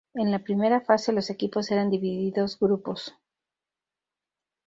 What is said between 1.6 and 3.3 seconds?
eran divididos grupos.